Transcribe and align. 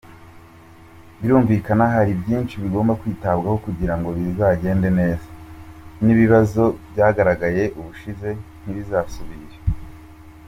Birumvikana 1.19 1.85
hari 1.95 2.11
byinshi 2.21 2.55
bigomba 2.63 2.97
kwitabwaho 3.01 3.57
kugira 3.65 3.93
ngo 3.97 4.07
rizagende 4.17 4.89
neza, 4.99 5.27
n’ibibazo 6.03 6.63
byagaragaye 6.91 7.63
ubushize 7.79 8.29
ntibizasubire. 8.61 9.57